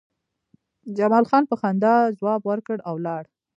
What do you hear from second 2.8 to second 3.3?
او لاړ